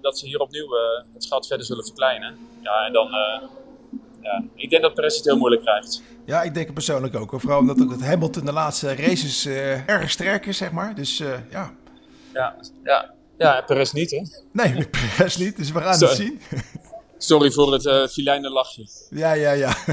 dat 0.00 0.18
ze 0.18 0.26
hier 0.26 0.40
opnieuw 0.40 0.68
het 1.14 1.26
gat 1.26 1.46
verder 1.46 1.66
zullen 1.66 1.84
verkleinen. 1.84 2.38
Ja, 2.62 2.86
en 2.86 2.92
dan, 2.92 3.08
ja, 4.24 4.44
ik 4.54 4.70
denk 4.70 4.82
dat 4.82 4.94
Perez 4.94 5.16
het 5.16 5.24
heel 5.24 5.38
moeilijk 5.38 5.62
krijgt. 5.62 6.02
Ja, 6.24 6.42
ik 6.42 6.54
denk 6.54 6.66
het 6.66 6.74
persoonlijk 6.74 7.16
ook. 7.16 7.40
Vooral 7.40 7.58
omdat 7.58 7.82
ook 7.82 7.90
het 7.90 8.04
Hamilton 8.04 8.44
de 8.44 8.52
laatste 8.52 8.94
races 8.94 9.46
erg 9.86 10.10
sterk 10.10 10.46
is, 10.46 10.56
zeg 10.56 10.72
maar. 10.72 10.94
Dus 10.94 11.18
ja. 11.50 11.72
Ja, 12.32 12.54
ja. 12.84 13.14
Ja, 13.38 13.62
Perez 13.66 13.92
niet, 13.92 14.10
hè? 14.10 14.22
Nee, 14.52 14.88
Perez 15.16 15.36
niet, 15.36 15.56
dus 15.56 15.72
we 15.72 15.80
gaan 15.80 15.94
Sorry. 15.94 16.14
het 16.14 16.22
zien. 16.22 16.40
Sorry 17.18 17.50
voor 17.50 17.72
het 17.72 17.84
uh, 17.84 18.06
filijne 18.06 18.50
lachje. 18.50 18.88
Ja, 19.10 19.32
ja, 19.32 19.52
ja. 19.52 19.76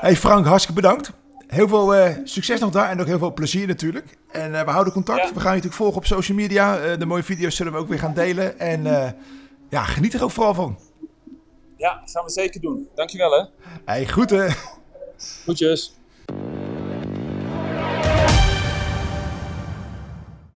hey 0.00 0.16
Frank, 0.16 0.46
hartstikke 0.46 0.80
bedankt. 0.80 1.10
Heel 1.46 1.68
veel 1.68 1.96
uh, 1.96 2.16
succes 2.24 2.60
nog 2.60 2.70
daar 2.70 2.90
en 2.90 3.00
ook 3.00 3.06
heel 3.06 3.18
veel 3.18 3.32
plezier 3.32 3.66
natuurlijk. 3.66 4.18
En 4.30 4.52
uh, 4.52 4.62
we 4.62 4.70
houden 4.70 4.92
contact. 4.92 5.28
Ja. 5.28 5.34
We 5.34 5.40
gaan 5.40 5.50
je 5.50 5.56
natuurlijk 5.56 5.74
volgen 5.74 5.96
op 5.96 6.06
social 6.06 6.36
media. 6.36 6.96
de 6.96 7.06
mooie 7.06 7.22
video's 7.22 7.56
zullen 7.56 7.72
we 7.72 7.78
ook 7.78 7.88
weer 7.88 7.98
gaan 7.98 8.14
delen. 8.14 8.58
En 8.58 8.82
ja, 9.68 9.84
geniet 9.84 10.14
er 10.14 10.22
ook 10.22 10.30
vooral 10.30 10.54
van. 10.54 10.78
Ja, 11.78 12.02
gaan 12.04 12.24
we 12.24 12.30
zeker 12.30 12.60
doen. 12.60 12.88
Dankjewel, 12.94 13.30
hè. 13.30 13.44
Hey, 13.84 14.04
groeten. 14.04 14.54
Groetjes. 15.42 15.97